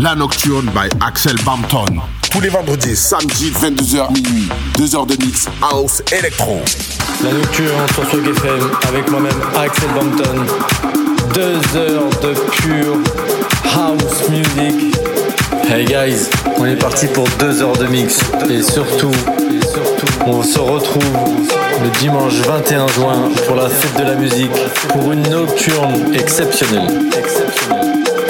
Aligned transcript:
La 0.00 0.14
Nocturne 0.14 0.70
by 0.72 0.88
Axel 1.04 1.34
Bampton. 1.44 1.84
Tous 2.30 2.40
les 2.40 2.50
vendredis, 2.50 2.94
samedi, 2.94 3.50
22h 3.50 4.12
minuit. 4.12 4.48
2 4.76 4.94
heures 4.94 5.06
de 5.06 5.16
mix 5.16 5.48
house 5.60 6.04
électro. 6.16 6.60
La 7.24 7.32
Nocturne 7.32 7.84
sur 7.94 8.08
Swag 8.08 8.28
FM 8.28 8.70
avec 8.86 9.10
moi-même 9.10 9.40
Axel 9.56 9.88
Bampton. 9.96 10.44
2 11.34 11.76
heures 11.76 12.10
de 12.22 12.32
pure 12.32 12.96
house 13.74 14.28
music. 14.28 14.94
Hey 15.68 15.84
guys, 15.84 16.30
on 16.58 16.64
est 16.64 16.76
parti 16.76 17.08
pour 17.08 17.26
2 17.40 17.62
heures 17.62 17.76
de 17.76 17.86
mix. 17.86 18.20
Et 18.48 18.62
surtout, 18.62 19.10
et 19.10 19.66
surtout, 19.66 20.06
on 20.26 20.44
se 20.44 20.60
retrouve 20.60 21.02
le 21.82 21.90
dimanche 21.98 22.34
21 22.34 22.86
juin 22.86 23.30
pour 23.48 23.56
la 23.56 23.68
fête 23.68 23.98
de 23.98 24.04
la 24.04 24.14
musique, 24.14 24.52
pour 24.90 25.10
une 25.10 25.28
nocturne 25.28 26.14
exceptionnelle. 26.14 26.86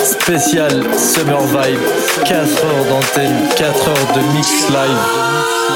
Spécial 0.05 0.71
Summer 0.97 1.41
Vibe, 1.41 1.81
4 2.25 2.39
heures 2.39 2.85
d'antenne, 2.89 3.49
4 3.57 3.89
heures 3.89 4.13
de 4.15 4.21
mix 4.37 4.69
live. 4.69 4.99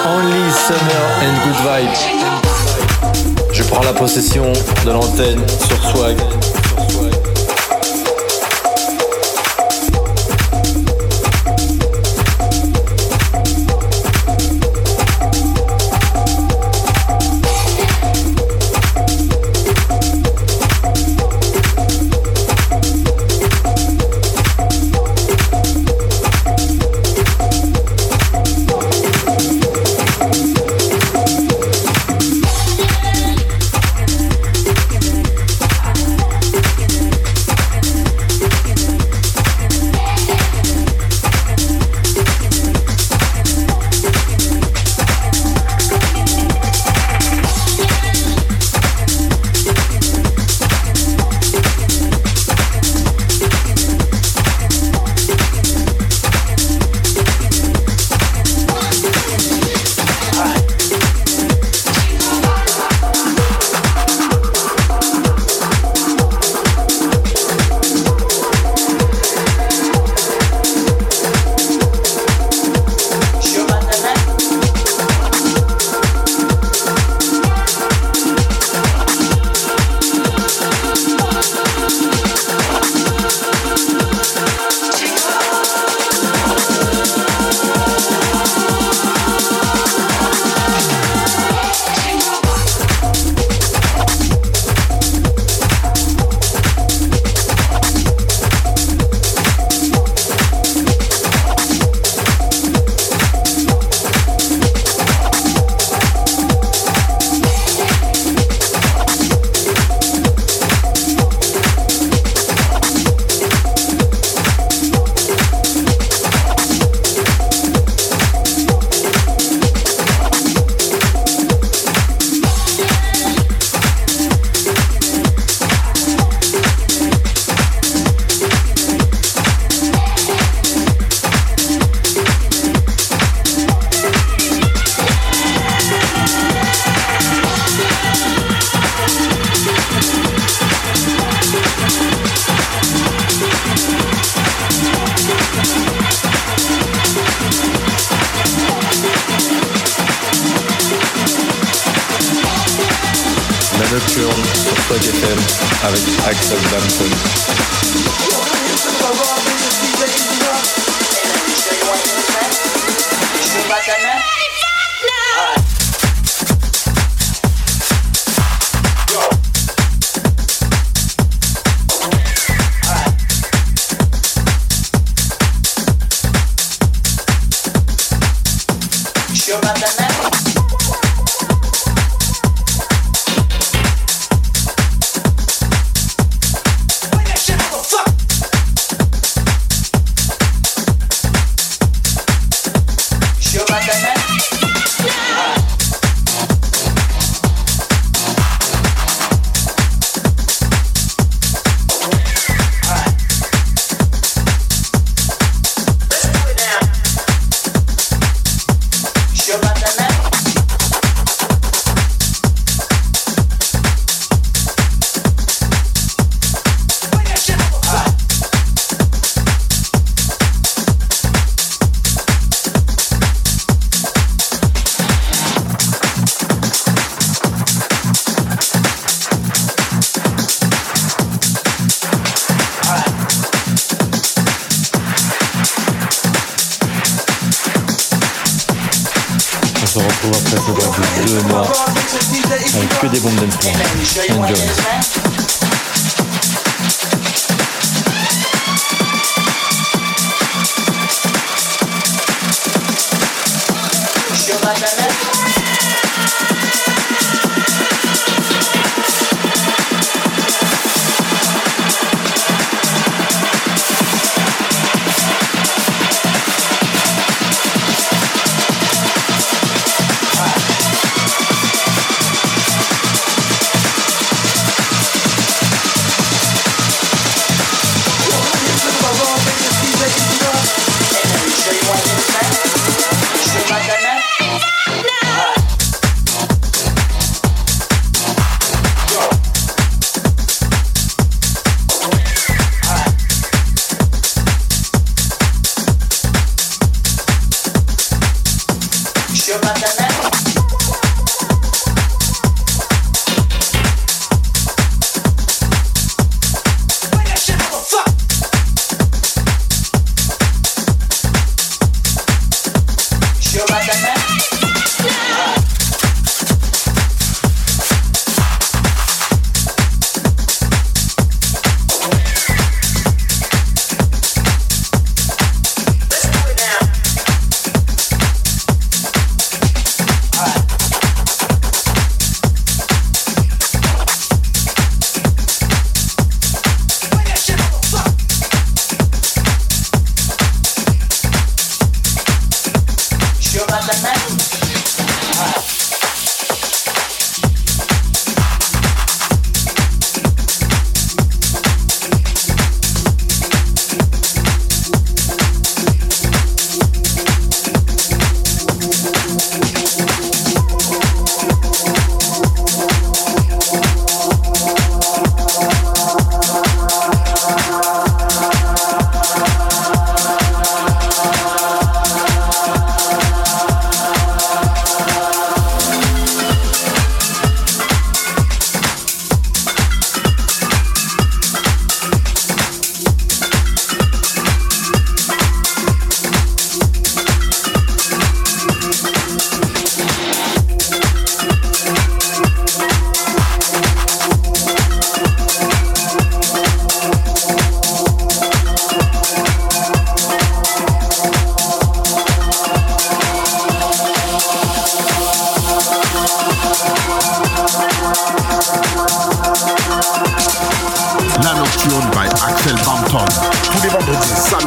Only 0.06 0.50
Summer 0.50 1.04
and 1.22 1.34
Good 1.44 1.60
Vibe. 1.66 3.52
Je 3.52 3.62
prends 3.64 3.82
la 3.82 3.92
possession 3.92 4.52
de 4.84 4.90
l'antenne 4.90 5.40
sur 5.48 5.90
Swag. 5.90 6.16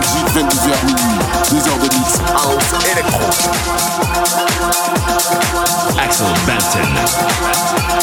22h 0.06 0.86
minuit, 0.86 1.19
2 1.50 1.57
house, 2.36 2.74
électro. 2.92 3.19
Axel 5.98 6.28
Banton. 6.46 7.96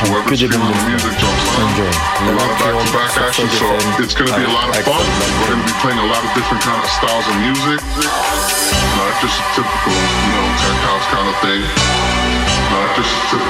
Whoever's 0.00 0.40
feeling 0.40 0.56
the 0.56 0.84
music 0.88 1.12
jumps 1.20 1.44
on. 1.60 1.68
A 1.76 2.32
lot 2.32 2.48
of 2.48 2.56
back-to-back 2.56 3.12
action, 3.20 3.48
so 3.52 3.68
it's 4.00 4.16
going 4.16 4.32
to 4.32 4.36
be 4.36 4.44
a 4.44 4.52
lot 4.52 4.68
of 4.72 4.76
fun. 4.80 4.96
We're 4.96 5.52
going 5.52 5.60
to 5.60 5.68
be 5.68 5.76
playing 5.84 6.00
a 6.00 6.08
lot 6.08 6.24
of 6.24 6.30
different 6.32 6.62
kind 6.64 6.80
of 6.80 6.88
styles 6.88 7.26
of 7.28 7.36
music. 7.44 7.80
Not 8.96 9.12
just 9.20 9.36
a 9.36 9.44
typical, 9.56 9.92
you 9.92 10.32
know, 10.32 10.46
tech 10.56 10.78
house 10.88 11.06
kind 11.12 11.28
of 11.28 11.36
thing. 11.44 11.60
Not 12.72 12.88
just 12.96 13.12
a 13.12 13.20
typical, 13.28 13.49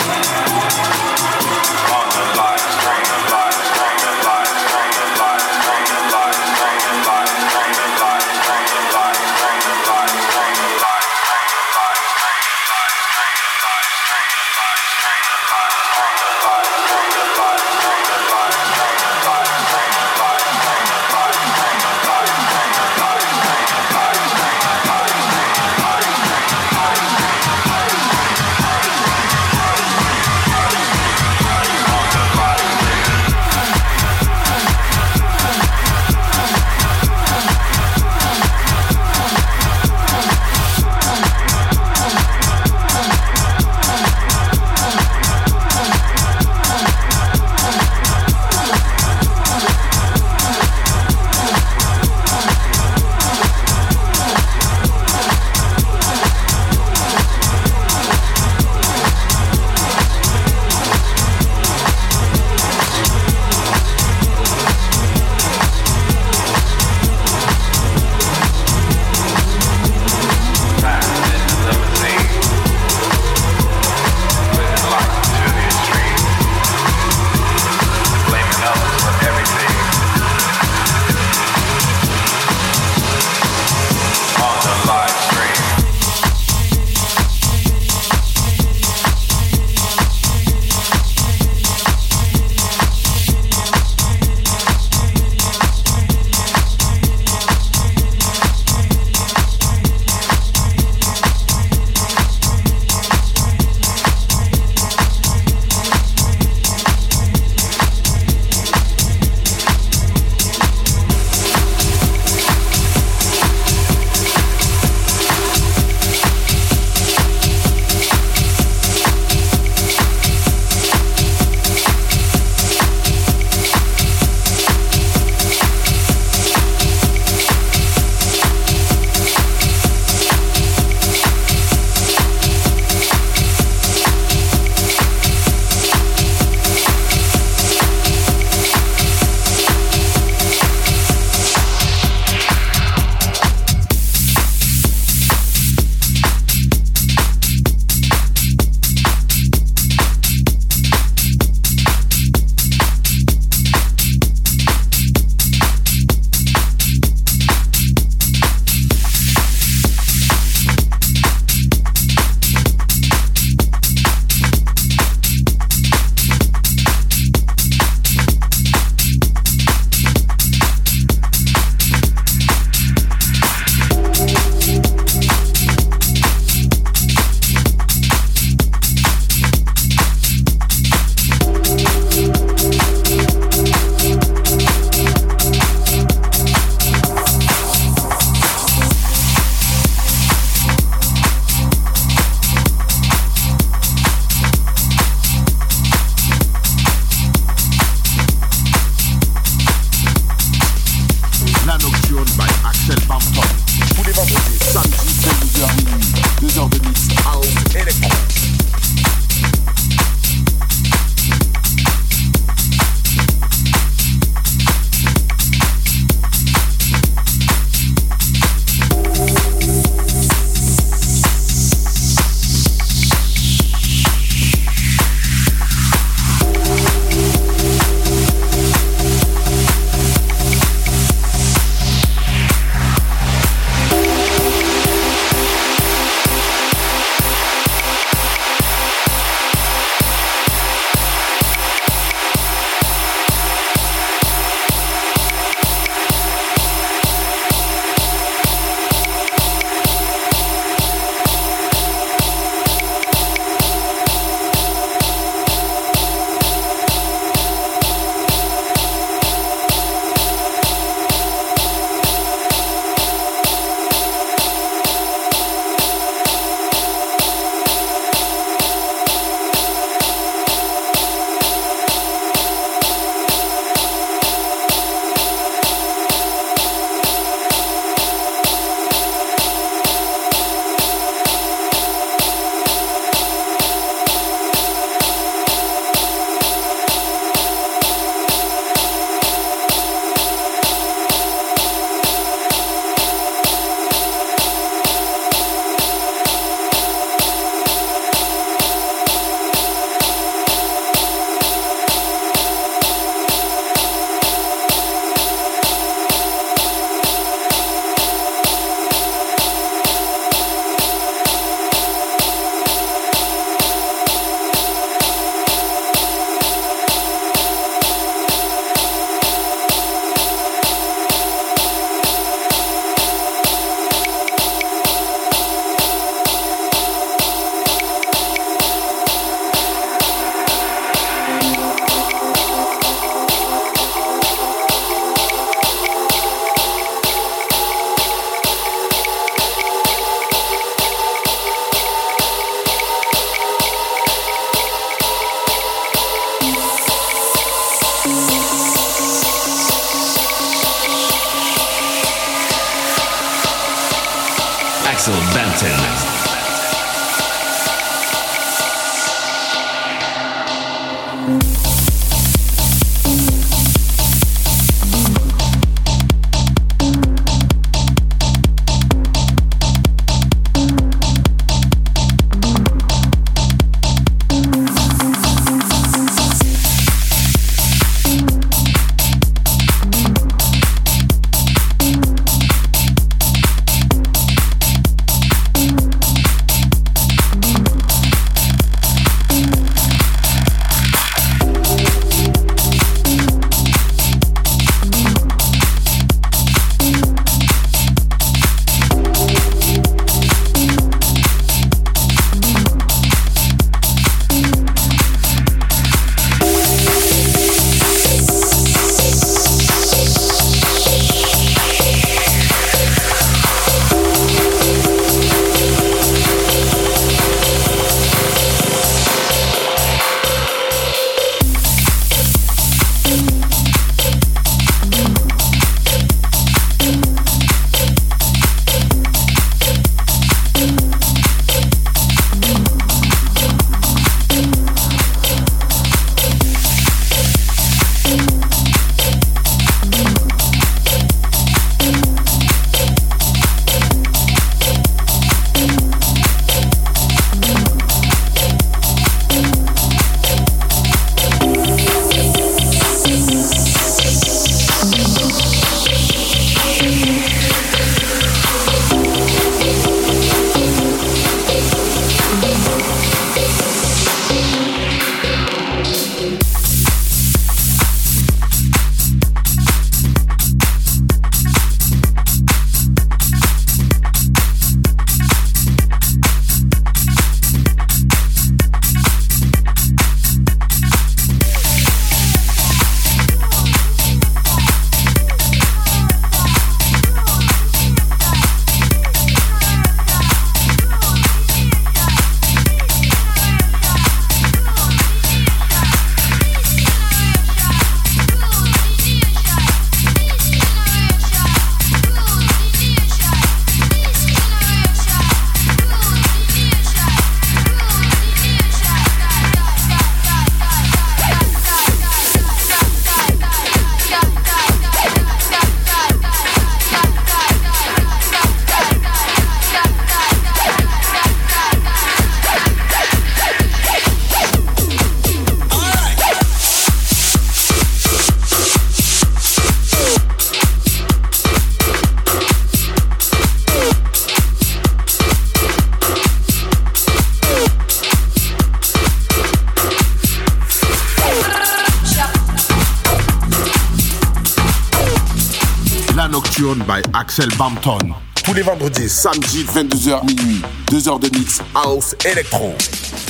Axel 547.31 547.57
Bampton. 547.57 547.97
Tous 548.43 548.53
les 548.53 548.61
vendredis, 548.61 549.07
samedi, 549.07 549.63
22h 549.63 550.25
minuit. 550.25 550.61
2 550.91 551.07
heures 551.07 551.17
de 551.17 551.29
mix 551.29 551.61
house 551.73 552.13
électro. 552.29 552.75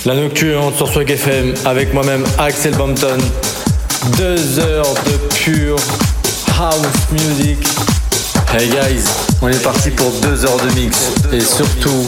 La 0.08 0.16
nocturne 0.16 0.74
sur 0.76 0.88
Swag 0.88 1.12
FM 1.12 1.54
avec 1.66 1.94
moi-même 1.94 2.26
Axel 2.40 2.76
Bampton. 2.76 3.20
2 4.18 4.58
heures 4.58 4.92
de 5.06 5.36
pure 5.36 5.76
house 6.60 7.12
music. 7.12 7.60
Hey 8.52 8.70
guys, 8.70 9.04
on 9.40 9.50
est 9.50 9.64
parti 9.64 9.92
pour 9.92 10.10
2 10.10 10.46
heures 10.46 10.58
de 10.58 10.74
mix. 10.80 11.12
Et 11.32 11.40
surtout, 11.40 12.08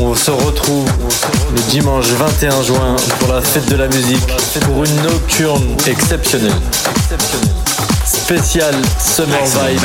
on 0.00 0.12
se 0.16 0.32
retrouve 0.32 0.90
le 1.54 1.70
dimanche 1.70 2.06
21 2.06 2.62
juin 2.64 2.96
pour 3.20 3.32
la 3.32 3.40
fête 3.40 3.68
de 3.70 3.76
la 3.76 3.86
musique 3.86 4.26
pour 4.62 4.82
une 4.84 5.02
nocturne 5.02 5.76
exceptionnelle 5.86 6.50
spécial 8.30 8.72
Summer 9.00 9.42
Vibe. 9.42 9.80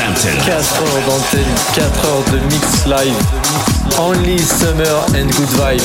4 0.46 0.54
heures 0.54 1.04
d'antenne, 1.08 1.46
4 1.74 2.06
heures 2.06 2.24
de 2.32 2.38
mix 2.46 2.86
live. 2.86 3.16
Only 4.00 4.38
Summer 4.38 5.04
and 5.16 5.30
Good 5.32 5.50
Vibe. 5.50 5.82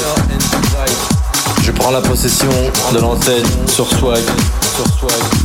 Je 1.62 1.72
prends 1.72 1.90
la 1.90 2.02
possession 2.02 2.50
de 2.92 2.98
l'antenne 2.98 3.46
sur 3.66 3.88
Swag. 3.88 4.20
Sur 4.76 4.86
Swag. 4.98 5.39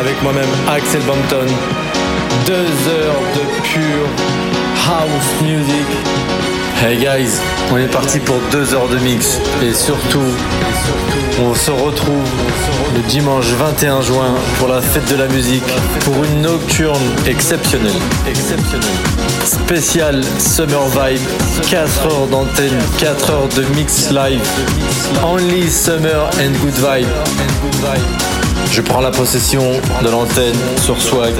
Avec 0.00 0.22
moi-même 0.22 0.48
Axel 0.68 1.02
Bampton. 1.02 1.46
Deux 2.46 2.52
heures 2.90 3.20
de 3.34 3.62
pure 3.62 4.08
house 4.88 5.42
music. 5.42 5.86
Hey 6.82 6.96
guys, 6.96 7.38
on 7.70 7.76
est 7.76 7.92
parti 7.92 8.18
pour 8.18 8.36
deux 8.50 8.72
heures 8.72 8.88
de 8.88 8.96
mix 8.98 9.38
et 9.62 9.74
surtout, 9.74 10.32
on 11.42 11.54
se 11.54 11.70
retrouve 11.70 12.24
le 12.96 13.02
dimanche 13.10 13.44
21 13.44 14.00
juin 14.00 14.34
pour 14.58 14.68
la 14.68 14.80
fête 14.80 15.06
de 15.10 15.16
la 15.16 15.28
musique 15.28 15.70
pour 16.04 16.14
une 16.24 16.40
nocturne 16.40 16.98
exceptionnelle. 17.26 17.92
Exceptionnelle. 18.26 18.88
Spécial 19.44 20.22
Summer 20.38 20.86
Vibe, 20.86 21.20
4 21.68 22.06
heures 22.06 22.26
d'antenne, 22.28 22.78
4 22.98 23.30
heures 23.30 23.48
de 23.48 23.62
mix 23.76 24.10
live. 24.10 24.40
Only 25.22 25.68
Summer 25.68 26.30
and 26.38 26.52
Good 26.62 26.74
Vibe. 26.74 28.39
Je 28.68 28.80
prends 28.80 29.00
la 29.00 29.10
possession 29.10 29.62
de 30.02 30.08
l'antenne 30.10 30.56
sur 30.82 31.00
Swag. 31.00 31.34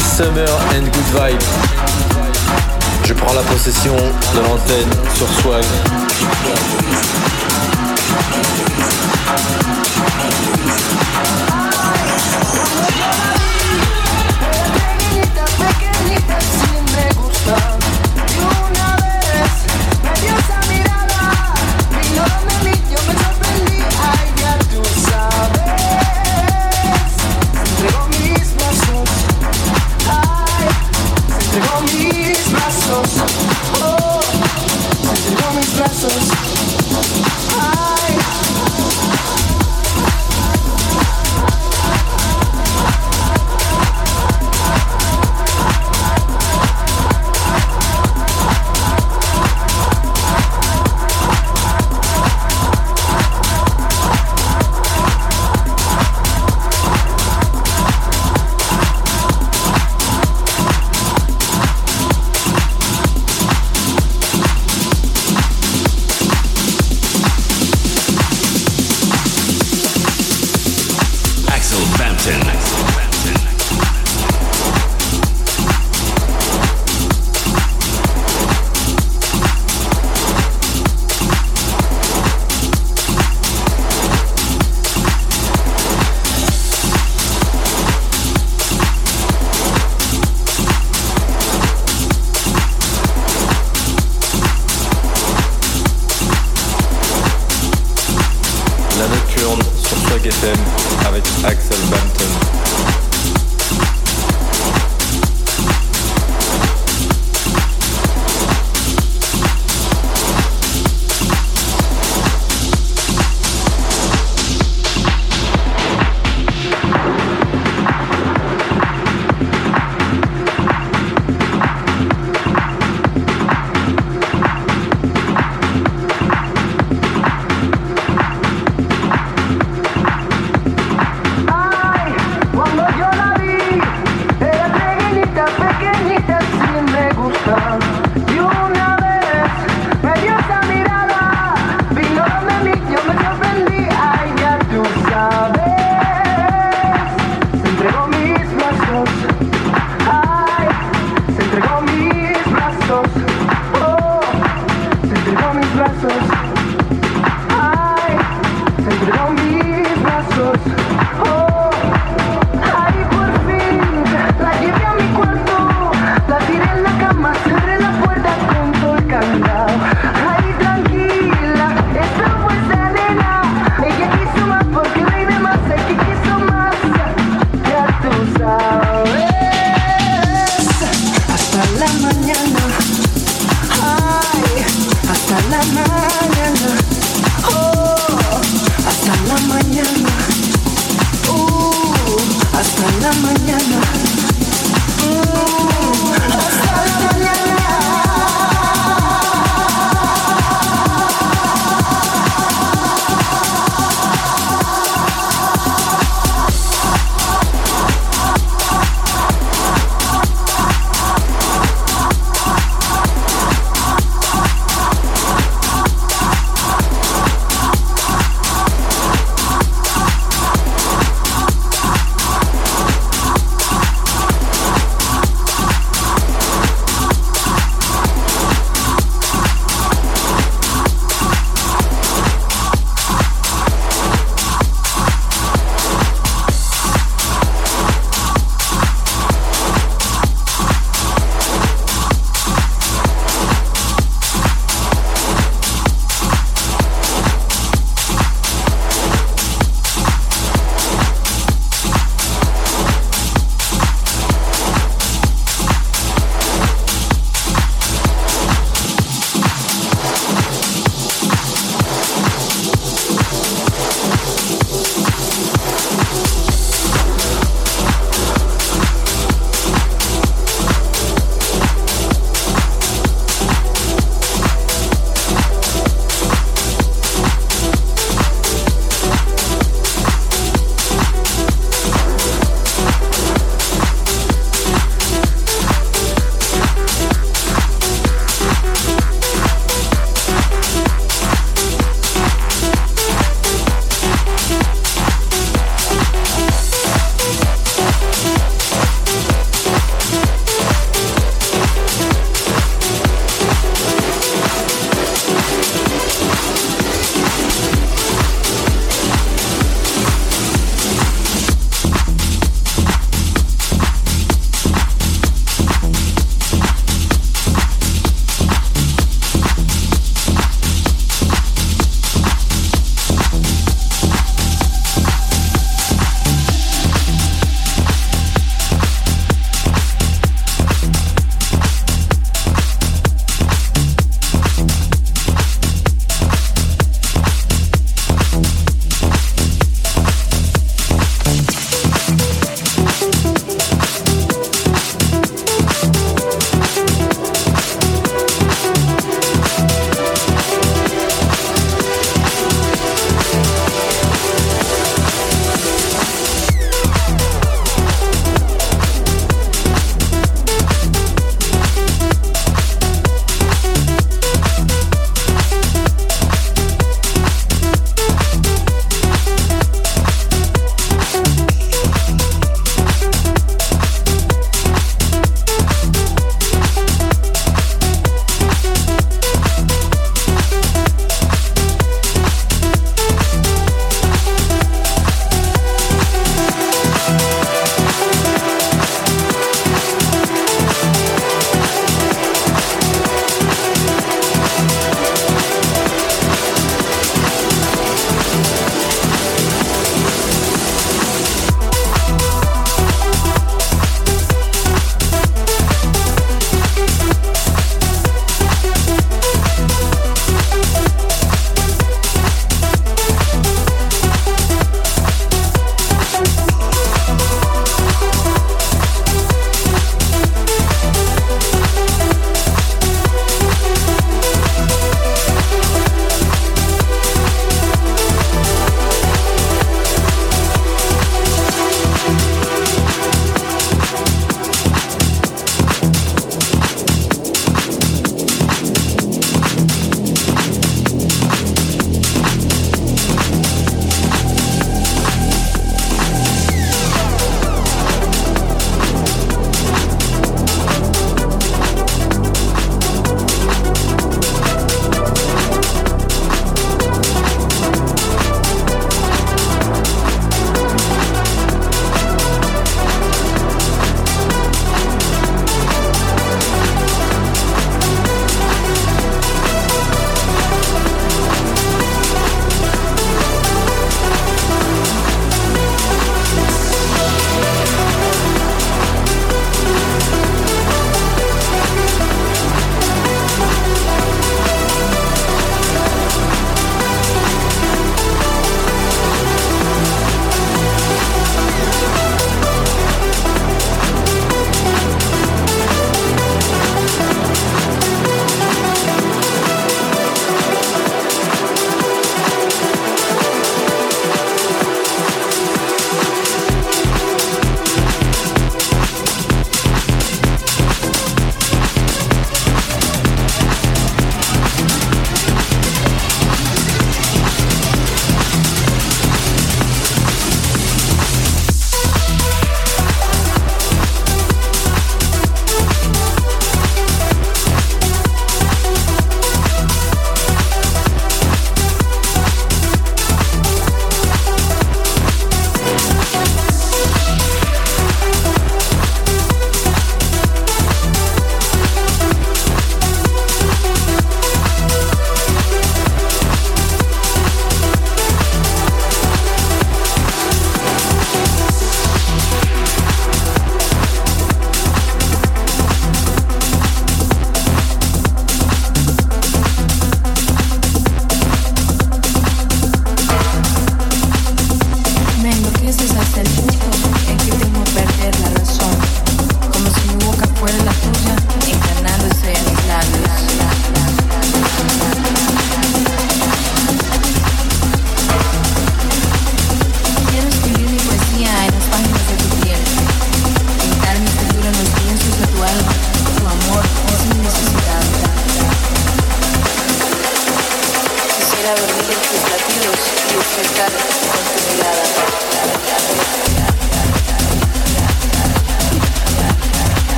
Summer 0.00 0.48
and 0.74 0.84
Good 0.84 1.08
Vibe. 1.12 1.42
Je 3.04 3.12
prends 3.12 3.34
la 3.34 3.42
possession 3.42 3.94
de 3.94 4.40
l'antenne 4.40 4.90
sur 5.14 5.28
Swag. 5.40 5.64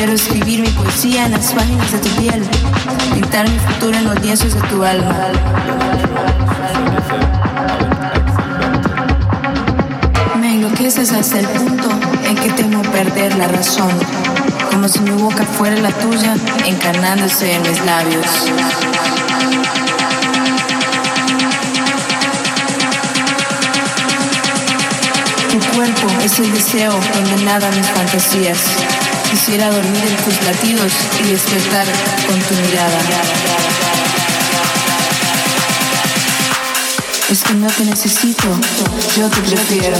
Quiero 0.00 0.14
escribir 0.14 0.60
mi 0.60 0.68
poesía 0.70 1.26
en 1.26 1.32
las 1.32 1.52
páginas 1.52 1.92
de 1.92 1.98
tu 1.98 2.08
piel, 2.16 2.42
pintar 3.12 3.46
mi 3.46 3.58
futuro 3.58 3.98
en 3.98 4.04
los 4.04 4.18
lienzos 4.22 4.54
de 4.54 4.60
tu 4.62 4.82
alma. 4.82 5.14
Me 10.40 10.54
enloqueces 10.54 11.12
hasta 11.12 11.40
el 11.40 11.46
punto 11.48 11.90
en 12.26 12.34
que 12.34 12.48
temo 12.48 12.80
perder 12.80 13.36
la 13.36 13.46
razón, 13.48 13.90
como 14.70 14.88
si 14.88 15.00
mi 15.00 15.10
boca 15.10 15.44
fuera 15.44 15.76
la 15.76 15.90
tuya, 15.90 16.34
encarnándose 16.64 17.52
en 17.52 17.60
mis 17.60 17.84
labios. 17.84 18.26
Tu 25.50 25.76
cuerpo 25.76 26.08
es 26.24 26.38
el 26.38 26.50
deseo 26.54 26.98
donde 27.12 27.44
nadan 27.44 27.76
mis 27.76 27.86
fantasías. 27.90 28.99
Quisiera 29.30 29.70
dormir 29.70 30.04
en 30.04 30.16
tus 30.24 30.42
latidos 30.44 30.92
y 31.20 31.30
despertar 31.30 31.86
con 32.26 32.38
tu 32.40 32.54
mirada. 32.54 32.98
Es 37.30 37.42
que 37.44 37.54
no 37.54 37.68
te 37.68 37.84
necesito, 37.84 38.48
yo 39.16 39.28
te 39.28 39.40
prefiero. 39.42 39.96